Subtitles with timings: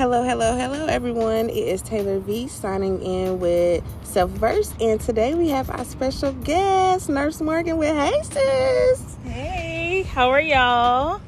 [0.00, 1.50] Hello, hello, hello, everyone.
[1.50, 6.32] It is Taylor V signing in with Self Verse, and today we have our special
[6.32, 9.18] guest, Nurse Morgan with Hey Sis.
[9.24, 11.20] Hey, how are y'all?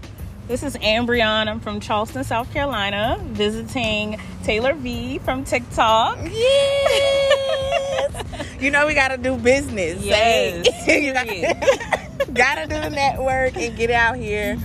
[0.48, 1.48] This is Ambrion.
[1.48, 6.16] I'm from Charleston, South Carolina, visiting Taylor V from TikTok.
[6.30, 8.24] Yes.
[8.58, 10.02] you know we gotta do business.
[10.02, 10.86] Yes.
[10.86, 14.56] Say- you gotta, gotta do the network and get out here.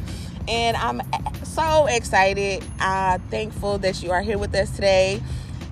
[0.47, 1.01] And I'm
[1.57, 2.63] so excited.
[2.79, 5.21] Uh, thankful that you are here with us today.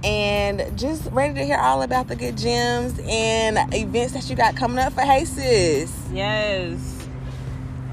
[0.04, 4.56] And just ready to hear all about the good gems and events that you got
[4.56, 5.96] coming up for Hey Sis.
[6.12, 7.08] Yes.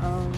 [0.00, 0.32] Um,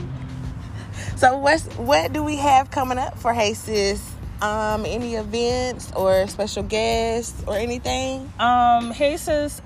[1.17, 4.14] So what's what do we have coming up for Hey Sis?
[4.45, 8.31] Um, any events or special guests or anything?
[8.39, 8.93] um,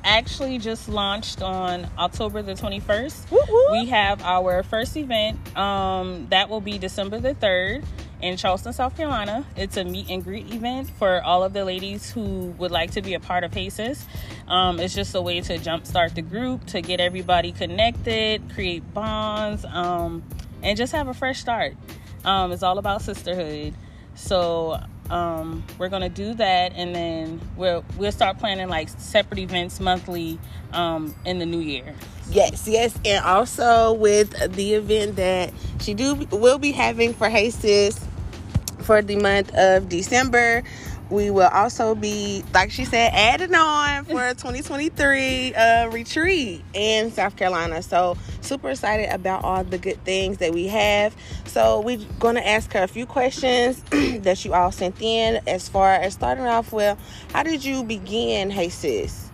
[0.04, 3.28] actually just launched on October the 21st.
[3.32, 3.72] Woo woo.
[3.72, 5.56] We have our first event.
[5.58, 7.84] Um, that will be December the 3rd
[8.22, 9.44] in Charleston, South Carolina.
[9.56, 13.02] It's a meet and greet event for all of the ladies who would like to
[13.02, 14.06] be a part of Hey Sis.
[14.46, 19.64] Um, it's just a way to jumpstart the group, to get everybody connected, create bonds,
[19.64, 20.22] um,
[20.62, 21.74] and just have a fresh start.
[22.24, 23.74] Um, it's all about sisterhood.
[24.18, 24.80] So
[25.10, 30.38] um, we're gonna do that, and then we'll we'll start planning like separate events monthly
[30.72, 31.94] um, in the new year.
[32.30, 37.50] Yes, yes, and also with the event that she do will be having for Hey
[37.50, 37.98] Sis
[38.80, 40.62] for the month of December.
[41.10, 47.10] We will also be, like she said, adding on for a 2023 uh, retreat in
[47.12, 47.80] South Carolina.
[47.82, 51.14] So super excited about all the good things that we have.
[51.44, 55.40] So we're gonna ask her a few questions that you all sent in.
[55.46, 56.98] As far as starting off with,
[57.32, 59.30] how did you begin Hey Sis?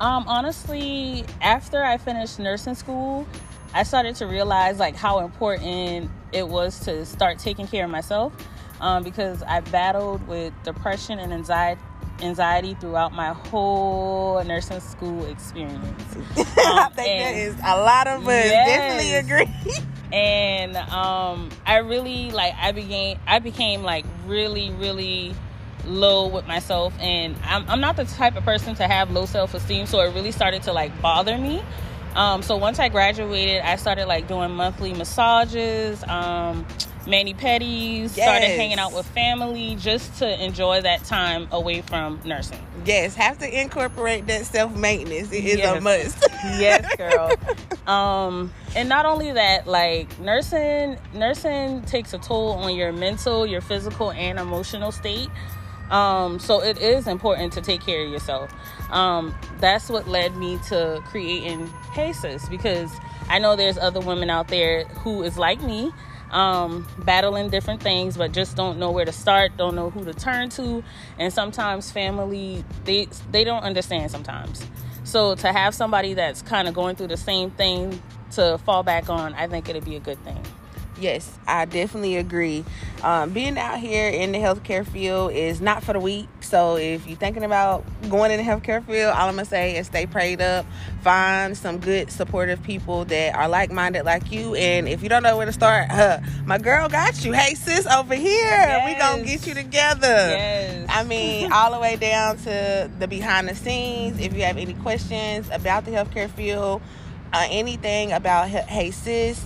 [0.00, 3.26] Um, honestly, after I finished nursing school,
[3.74, 8.32] I started to realize like how important it was to start taking care of myself
[8.80, 11.80] um, because I battled with depression and anxiety
[12.22, 16.16] anxiety throughout my whole nursing school experience.
[16.36, 19.84] I think that is a lot of us definitely agree.
[20.12, 25.32] and um i really like i began i became like really really
[25.86, 29.86] low with myself and I'm, I'm not the type of person to have low self-esteem
[29.86, 31.62] so it really started to like bother me
[32.16, 36.66] um so once i graduated i started like doing monthly massages um
[37.06, 42.58] mani pedis started hanging out with family just to enjoy that time away from nursing.
[42.84, 45.32] Yes, have to incorporate that self maintenance.
[45.32, 46.18] It is a must.
[46.58, 47.32] yes girl.
[47.86, 53.60] Um and not only that like nursing nursing takes a toll on your mental your
[53.60, 55.28] physical and emotional state.
[55.90, 58.52] Um so it is important to take care of yourself.
[58.92, 62.92] Um that's what led me to creating Hey Sis because
[63.28, 65.92] i know there's other women out there who is like me
[66.30, 70.14] um, battling different things, but just don't know where to start, don't know who to
[70.14, 70.82] turn to,
[71.18, 74.64] and sometimes family they they don't understand sometimes.
[75.04, 78.00] So to have somebody that's kind of going through the same thing
[78.32, 80.40] to fall back on, I think it'd be a good thing.
[81.00, 82.62] Yes, I definitely agree.
[83.02, 86.28] Um, being out here in the healthcare field is not for the weak.
[86.40, 89.86] So if you're thinking about going in the healthcare field, all I'm gonna say is
[89.86, 90.66] stay prayed up,
[91.02, 94.54] find some good supportive people that are like minded like you.
[94.54, 97.32] And if you don't know where to start, huh, my girl got you.
[97.32, 100.06] Hey sis, over here, we gonna get you together.
[100.06, 100.86] Yes.
[100.90, 104.20] I mean, all the way down to the behind the scenes.
[104.20, 106.82] If you have any questions about the healthcare field,
[107.32, 109.42] uh, anything about Hey Sis,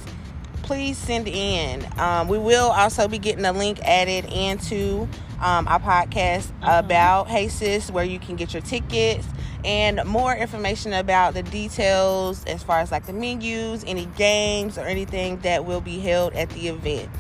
[0.65, 1.87] please send in.
[1.99, 5.09] Um, we will also be getting a link added into
[5.41, 9.27] um, our podcast about Hey Sis, where you can get your tickets
[9.65, 14.83] and more information about the details as far as like the menus, any games, or
[14.83, 17.11] anything that will be held at the event.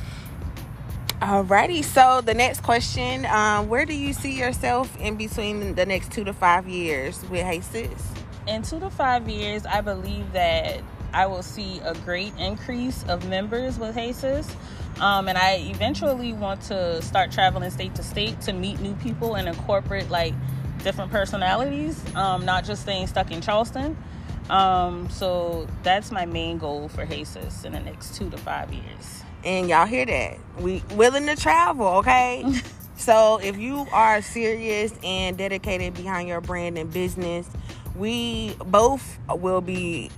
[1.20, 6.12] Alrighty, so the next question, um, where do you see yourself in between the next
[6.12, 8.14] two to five years with Hey Sis?
[8.46, 10.80] in two to five years, I believe that
[11.14, 14.48] I will see a great increase of members with Hey Sis.
[15.00, 19.34] Um, and I eventually want to start traveling state to state to meet new people
[19.36, 20.34] and incorporate like
[20.82, 23.96] different personalities, um, not just staying stuck in Charleston.
[24.50, 28.72] Um, so that's my main goal for Hey Sis in the next two to five
[28.72, 29.22] years.
[29.44, 32.44] and y'all hear that we willing to travel okay
[32.96, 37.48] so if you are serious and dedicated behind your brand and business
[37.96, 40.10] we both will be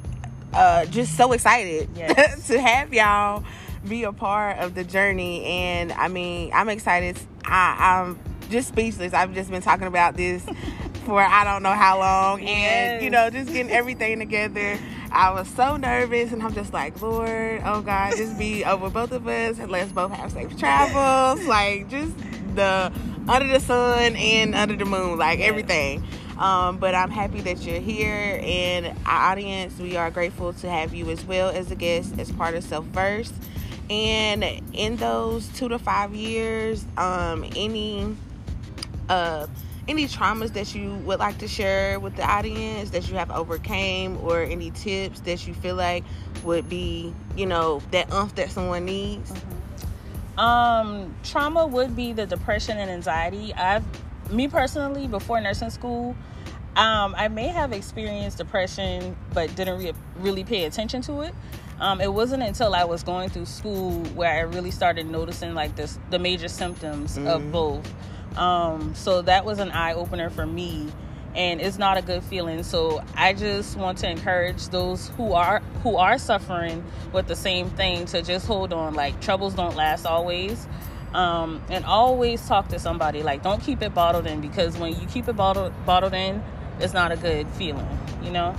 [0.53, 2.47] uh, just so excited Yes.
[2.49, 3.45] to have y'all
[3.89, 8.19] be a part of the journey and i mean i'm excited I, i'm
[8.51, 10.45] just speechless i've just been talking about this
[11.05, 13.03] for i don't know how long and Yes.
[13.05, 14.79] you know just getting everything together
[15.09, 19.13] I was so nervous, and I'm just like, Lord, oh God, just be over both
[19.13, 21.43] of us, and let's both have safe travels.
[21.47, 22.13] Like, just
[22.57, 22.93] the
[23.29, 26.05] under the sun and under the moon, like everything.
[26.38, 30.93] Um, but I'm happy that you're here, and our audience, we are grateful to have
[30.93, 33.35] you as well as a guest as part of Self First.
[33.88, 38.15] And in those two to five years, um, any
[39.09, 39.47] uh,
[39.88, 44.19] any traumas that you would like to share with the audience that you have overcame,
[44.19, 46.05] or any tips that you feel like
[46.44, 49.31] would be, you know, that umph that someone needs?
[49.31, 50.38] Mm-hmm.
[50.38, 53.55] Um, trauma would be the depression and anxiety.
[53.55, 53.85] I've
[54.31, 56.17] me personally, before nursing school,
[56.76, 61.34] um, I may have experienced depression, but didn't re- really pay attention to it.
[61.81, 65.75] Um, it wasn't until I was going through school where I really started noticing like
[65.76, 67.26] this, the major symptoms mm-hmm.
[67.26, 67.94] of both.
[68.38, 70.88] Um, so that was an eye opener for me,
[71.34, 72.62] and it's not a good feeling.
[72.62, 77.70] So I just want to encourage those who are who are suffering with the same
[77.70, 78.94] thing to just hold on.
[78.94, 80.67] Like troubles don't last always
[81.17, 83.23] um, and always talk to somebody.
[83.23, 86.43] Like, don't keep it bottled in because when you keep it bottled bottled in,
[86.79, 87.89] it's not a good feeling,
[88.23, 88.55] you know.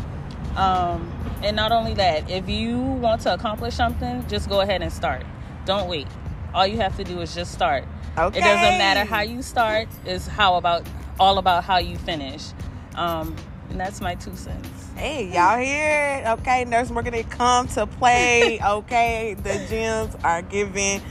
[0.56, 1.12] Um,
[1.44, 5.24] and not only that, if you want to accomplish something, just go ahead and start.
[5.66, 6.08] Don't wait.
[6.56, 7.84] All you have to do is just start.
[8.18, 8.40] Okay.
[8.40, 9.88] It doesn't matter how you start.
[10.04, 10.88] It's how about
[11.20, 12.48] all about how you finish.
[12.96, 13.36] Um,
[13.70, 14.90] and that's my two cents.
[14.96, 16.40] Hey, y'all hear it?
[16.40, 18.60] Okay, nurse they come to play.
[18.68, 21.04] Okay, the gems are given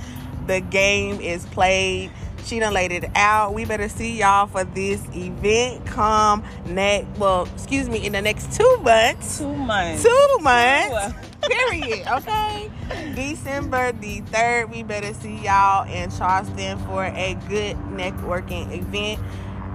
[0.47, 2.11] the game is played.
[2.45, 3.55] She done laid it out.
[3.55, 7.19] We better see y'all for this event come next.
[7.19, 9.39] Well, excuse me, in the next two months.
[9.39, 10.05] Two months.
[10.05, 11.15] Two months.
[11.43, 11.49] Two.
[11.49, 12.07] Period.
[12.07, 12.71] Okay.
[13.15, 14.71] December the third.
[14.71, 19.21] We better see y'all in Charleston for a good networking event.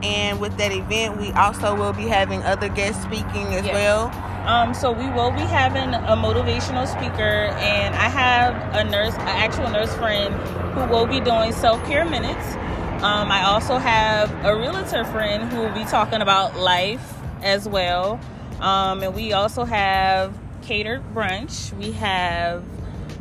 [0.03, 3.73] And with that event, we also will be having other guests speaking as yes.
[3.73, 4.30] well.
[4.45, 9.27] Um, so we will be having a motivational speaker, and I have a nurse, an
[9.27, 10.33] actual nurse friend,
[10.73, 12.55] who will be doing self care minutes.
[13.03, 18.19] Um, I also have a realtor friend who will be talking about life as well,
[18.61, 21.71] um, and we also have catered brunch.
[21.77, 22.63] We have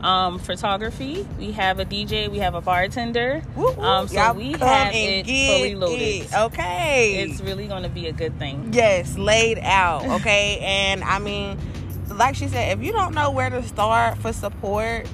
[0.02, 1.26] um, photography.
[1.38, 2.30] We have a DJ.
[2.30, 3.42] We have a bartender.
[3.56, 3.82] Woo, woo.
[3.82, 6.00] Um, so Y'all we have it fully loaded.
[6.00, 6.34] It.
[6.34, 8.70] Okay, it's really going to be a good thing.
[8.72, 10.06] Yes, laid out.
[10.20, 11.58] Okay, and I mean,
[12.08, 15.06] like she said, if you don't know where to start for support.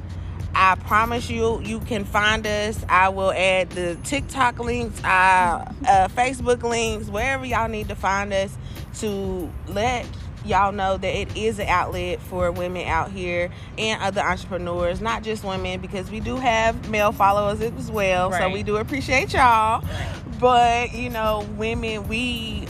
[0.58, 2.82] I promise you, you can find us.
[2.88, 8.32] I will add the TikTok links, uh, uh, Facebook links, wherever y'all need to find
[8.32, 8.56] us
[9.00, 10.06] to let
[10.46, 15.22] y'all know that it is an outlet for women out here and other entrepreneurs, not
[15.22, 18.30] just women, because we do have male followers as well.
[18.30, 18.42] Right.
[18.42, 19.82] So we do appreciate y'all.
[19.82, 20.22] Right.
[20.40, 22.66] But, you know, women, we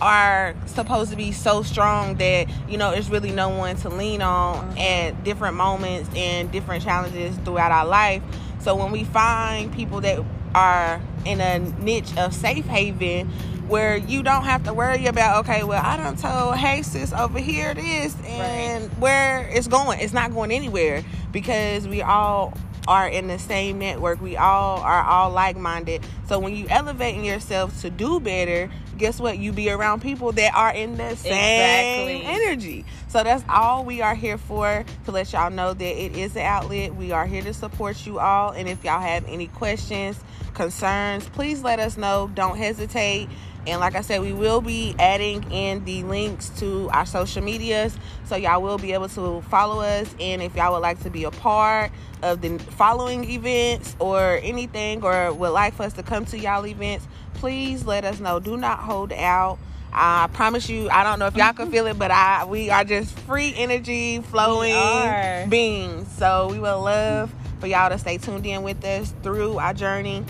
[0.00, 4.22] are supposed to be so strong that you know it's really no one to lean
[4.22, 4.78] on mm-hmm.
[4.78, 8.22] at different moments and different challenges throughout our life
[8.60, 10.22] so when we find people that
[10.54, 13.28] are in a niche of safe haven
[13.68, 17.38] where you don't have to worry about okay well i don't told hey sis over
[17.38, 18.98] here this and right.
[18.98, 20.00] where it's going.
[20.00, 22.54] It's not going anywhere because we all
[22.86, 24.20] are in the same network.
[24.20, 26.02] We all are all like-minded.
[26.26, 29.38] So when you elevating yourself to do better guess what?
[29.38, 32.22] You be around people that are in the same exactly.
[32.24, 32.84] energy.
[33.06, 36.42] So that's all we are here for to let y'all know that it is an
[36.42, 36.96] outlet.
[36.96, 40.18] We are here to support you all and if y'all have any questions
[40.54, 42.28] concerns please let us know.
[42.34, 43.28] Don't hesitate
[43.68, 47.96] and like I said, we will be adding in the links to our social medias.
[48.24, 50.14] So y'all will be able to follow us.
[50.18, 55.02] And if y'all would like to be a part of the following events or anything,
[55.02, 58.40] or would like for us to come to y'all events, please let us know.
[58.40, 59.58] Do not hold out.
[59.92, 62.84] I promise you, I don't know if y'all can feel it, but I we are
[62.84, 66.10] just free energy flowing beings.
[66.12, 70.24] So we would love for y'all to stay tuned in with us through our journey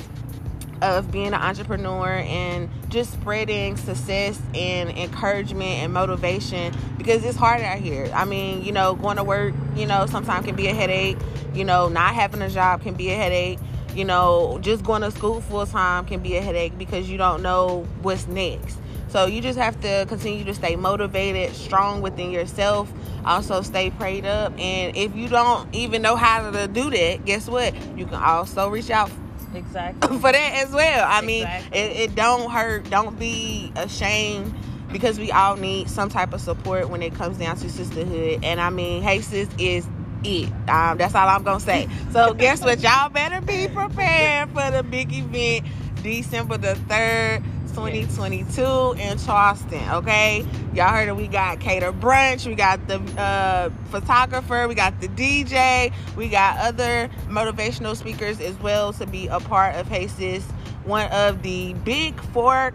[0.83, 7.61] of being an entrepreneur and just spreading success and encouragement and motivation because it's hard
[7.63, 8.11] out here.
[8.15, 11.19] I mean, you know, going to work, you know, sometimes can be a headache.
[11.55, 13.59] You know, not having a job can be a headache.
[13.95, 17.43] You know, just going to school full time can be a headache because you don't
[17.43, 18.79] know what's next.
[19.09, 22.93] So you just have to continue to stay motivated, strong within yourself.
[23.25, 24.53] Also, stay prayed up.
[24.59, 27.75] And if you don't even know how to do that, guess what?
[27.97, 29.11] You can also reach out
[29.55, 31.07] exactly for that as well.
[31.09, 32.89] I mean, it, it don't hurt.
[32.91, 34.55] Don't be ashamed
[34.93, 38.41] because we all need some type of support when it comes down to sisterhood.
[38.43, 39.87] And I mean, hey sis is
[40.25, 40.49] it.
[40.69, 41.89] Um, that's all I'm gonna say.
[42.13, 42.81] So guess what?
[42.81, 45.67] Y'all better be prepared for the big event,
[46.03, 47.43] December the third.
[47.79, 49.89] 2022 in Charleston.
[49.91, 50.45] Okay,
[50.75, 51.17] y'all heard it.
[51.17, 52.45] We got cater brunch.
[52.45, 54.67] We got the uh, photographer.
[54.67, 55.93] We got the DJ.
[56.17, 60.45] We got other motivational speakers as well to be a part of Sis
[60.85, 62.73] one of the big four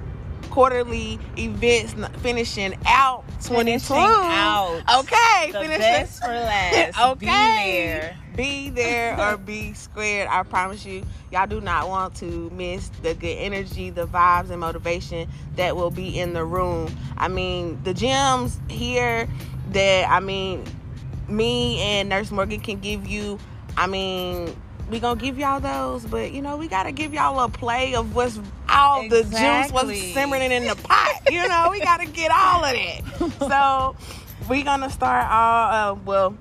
[0.52, 3.64] quarterly events finishing out 2020.
[3.80, 4.82] Finishing out.
[5.00, 7.20] Okay, The finishing- best for last.
[7.20, 8.16] Be Okay.
[8.36, 10.28] Be there or be squared.
[10.30, 14.60] I promise you, y'all do not want to miss the good energy, the vibes, and
[14.60, 16.96] motivation that will be in the room.
[17.18, 19.28] I mean, the gems here
[19.72, 20.64] that I mean,
[21.28, 23.40] me and Nurse Morgan can give you.
[23.76, 24.56] I mean,
[24.90, 28.16] we gonna give y'all those, but you know, we gotta give y'all a play of
[28.16, 31.22] what's all the juice was simmering in the pot.
[31.32, 33.04] You know, we gotta get all of it.
[33.40, 33.96] So
[34.50, 35.94] we gonna start all.
[35.94, 36.38] Uh, well,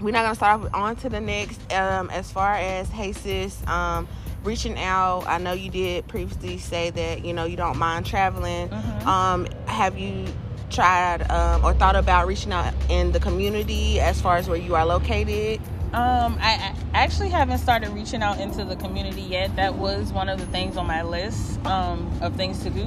[0.00, 1.60] we're not gonna start off on to the next.
[1.72, 4.06] Um, as far as Hey Sis, um,
[4.44, 5.24] reaching out.
[5.26, 8.68] I know you did previously say that you know you don't mind traveling.
[8.68, 9.06] Mhm.
[9.06, 10.26] Um, have you
[10.70, 14.74] tried um, or thought about reaching out in the community as far as where you
[14.74, 15.60] are located?
[15.94, 19.56] Um, I, I actually haven't started reaching out into the community yet.
[19.56, 22.86] That was one of the things on my list um, of things to do.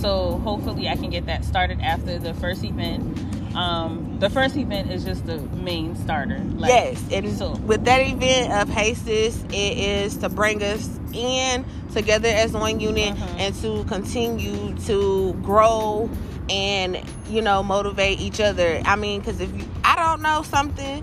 [0.00, 3.18] So hopefully, I can get that started after the first event.
[3.54, 6.38] Um, the first event is just the main starter.
[6.56, 10.88] Like, yes, and so with that event of Hey Sis, it is to bring us
[11.12, 13.38] in together as one unit Mhm.
[13.38, 16.10] and to continue to grow
[16.50, 18.80] and you know motivate each other.
[18.84, 21.02] I mean, because if you, I don't know something.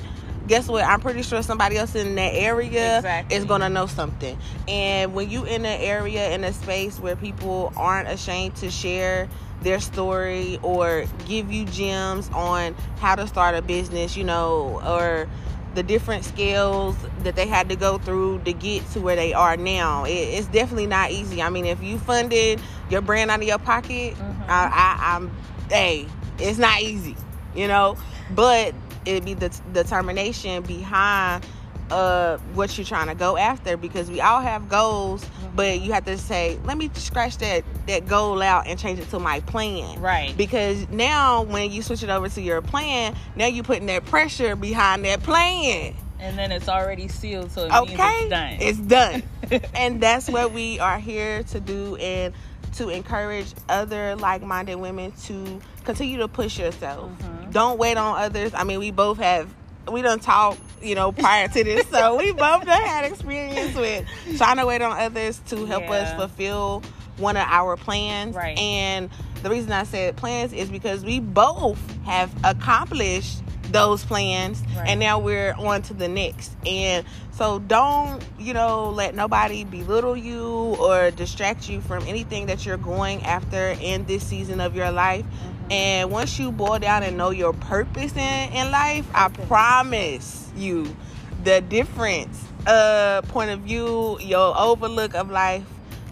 [0.51, 0.83] Guess what?
[0.83, 3.37] I'm pretty sure somebody else in that area Exactly.
[3.37, 4.37] is gonna know something.
[4.67, 9.29] And when you in an area in a space where people aren't ashamed to share
[9.61, 15.29] their story or give you gems on how to start a business, you know, or
[15.73, 19.55] the different scales that they had to go through to get to where they are
[19.55, 20.03] now.
[20.03, 21.41] It, it's definitely not easy.
[21.41, 24.49] I mean, if you funded your brand out of your pocket, Mhm.
[24.49, 25.31] I, I, I'm,
[25.69, 26.07] hey,
[26.39, 27.15] it's not easy,
[27.55, 27.95] you know,
[28.35, 28.73] but
[29.05, 31.45] it'd be the t- determination behind
[31.89, 36.05] uh what you're trying to go after because we all have goals but you have
[36.05, 39.99] to say let me scratch that that goal out and change it to my plan.
[39.99, 40.33] Right.
[40.37, 44.55] because now when you switch it over to your plan now you're putting that pressure
[44.55, 45.93] behind that plan.
[46.19, 48.19] And then it's already sealed, so it means okay?
[48.21, 48.57] it's done.
[48.61, 49.23] it's done.
[49.75, 52.33] And that's what we are here to do and
[52.75, 57.51] to encourage other like-minded women to continue to push yourself Mhm.
[57.51, 59.47] don't wait on others i mean we both have
[59.91, 64.05] we don't talk you know prior to this so we both done had experience with
[64.37, 66.81] trying to wait on others to help us fulfill
[67.17, 68.57] one of our plans Right.
[68.57, 69.09] and
[69.43, 74.89] the reason i said plans is because we both have accomplished those plans Right.
[74.89, 80.17] and now we're on to the next and so don't you know let nobody belittle
[80.17, 84.91] you or distract you from anything that you're going after in this season of your
[84.91, 85.60] life Mhm.
[85.71, 90.85] And once you boil down and know your purpose in, in life i promise you
[91.43, 95.63] the difference uh point of view your overlook of life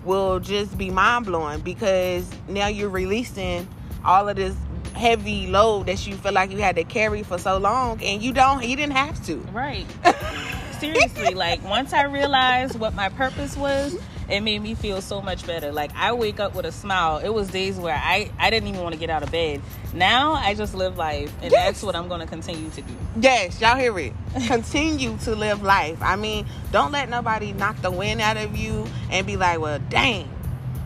[0.05, 3.67] will just be mind-blowing because now you're releasing
[4.05, 4.55] all of this
[4.93, 8.31] heavy load that you feel like you had to carry for so long and you
[8.31, 9.85] don't you didn't have to Right.
[10.79, 13.97] Seriously, like once I realized what my purpose was,
[14.31, 15.71] it made me feel so much better.
[15.71, 17.17] Like I wake up with a smile.
[17.17, 19.61] It was days where I I didn't even want to get out of bed.
[19.93, 21.65] Now I just live life, and Yes.
[21.65, 22.93] that's what I'm going to continue to do.
[23.19, 24.13] Yes, y'all hear it.
[24.47, 25.97] Continue to live life.
[26.01, 29.79] I mean, don't let nobody knock the wind out of you and be like, well,
[29.89, 30.25] dang,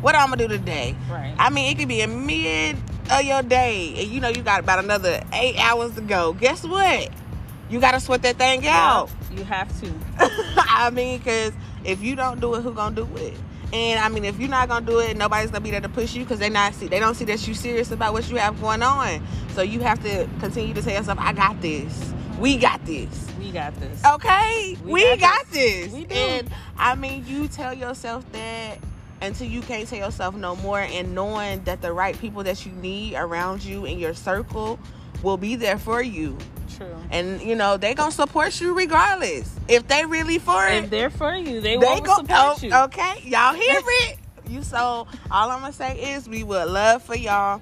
[0.02, 0.96] what I'm gonna do today?
[1.10, 1.36] Right.
[1.38, 2.78] I mean, it could be a mid
[3.12, 6.34] of your day, and you know you got about another eight hours to go.
[6.34, 7.10] Guess what?
[7.70, 9.10] You gotta sweat that thing out.
[9.36, 9.92] You have to.
[10.58, 11.54] I mean, because
[11.86, 13.34] if you don't do it, who gonna do it?
[13.72, 16.14] And I mean, if you're not gonna do it, nobody's gonna be there to push
[16.14, 18.60] you because they not see they don't see that you serious about what you have
[18.62, 19.26] going on.
[19.54, 22.14] So you have to continue to tell yourself, "I got this.
[22.40, 24.06] We got this." We got this.
[24.06, 25.92] Okay, we, We got, got this.
[25.92, 26.16] We do.
[26.16, 28.78] And I mean, you tell yourself that
[29.22, 32.72] until you can't tell yourself no more, and knowing that the right people that you
[32.74, 34.80] need around you in your circle
[35.24, 36.38] will be there for you,
[36.86, 36.96] True.
[37.12, 39.54] and you know they gonna support you regardless.
[39.68, 42.16] If they really for it, If they're for you, they, they go.
[42.16, 42.74] support oh, you.
[42.74, 44.18] Okay, y'all hear it?
[44.48, 47.62] You so all I'm gonna say is we would love for y'all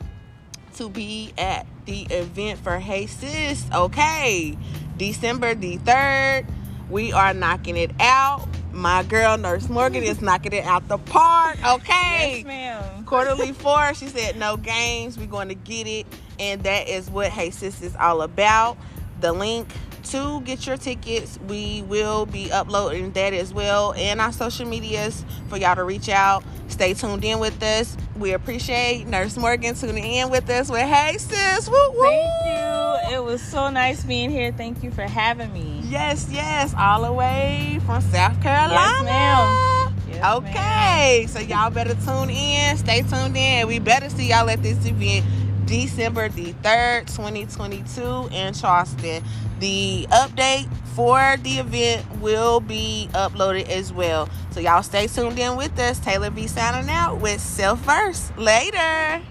[0.75, 3.65] to be at the event for Hey Sis.
[3.73, 4.57] Okay,
[4.97, 6.45] December the third,
[6.89, 8.47] we are knocking it out.
[8.73, 11.57] My girl Nurse Morgan is knocking it out the park.
[11.65, 12.37] Okay.
[12.37, 13.03] Yes, ma'am.
[13.05, 15.17] Quarterly four, she said no games.
[15.17, 16.05] We're going to get it,
[16.39, 18.77] and that is what Hey Sis is all about.
[19.21, 19.67] The link
[20.05, 25.23] to get your tickets, we will be uploading that as well in our social medias
[25.47, 26.43] for y'all to reach out.
[26.69, 27.95] Stay tuned in with us.
[28.17, 30.69] We appreciate Nurse Morgan tuning in with us.
[30.71, 32.01] With Hey Sis, woo woo.
[32.01, 32.45] Thank
[33.11, 33.15] you.
[33.15, 34.51] It was so nice being here.
[34.51, 35.81] Thank you for having me.
[35.83, 39.03] Yes, yes, all the way from South Carolina.
[39.03, 39.93] ma'am.
[40.07, 42.75] Yes, Yes, okay, so y'all better tune in.
[42.77, 43.67] Stay tuned in.
[43.67, 45.25] We better see y'all at this event
[45.71, 49.23] December the 3rd, 2022 in Charleston.
[49.61, 54.27] The update for the event will be uploaded as well.
[54.51, 55.97] So y'all stay tuned in with us.
[55.99, 58.33] Taylor V signing out with Self Verse.
[58.37, 59.21] Later.